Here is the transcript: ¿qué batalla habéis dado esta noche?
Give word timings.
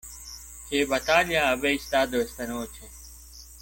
¿qué 0.71 0.83
batalla 0.85 1.51
habéis 1.51 1.87
dado 1.91 2.19
esta 2.19 2.47
noche? 2.47 2.89